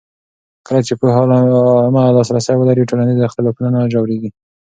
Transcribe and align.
کله 0.67 0.81
چې 0.87 0.93
پوهنه 1.01 1.37
عامه 1.83 2.03
لاسرسی 2.15 2.53
ولري، 2.57 2.83
ټولنیز 2.89 3.19
اختلافونه 3.21 3.69
نه 3.75 3.81
ژورېږي. 3.93 4.29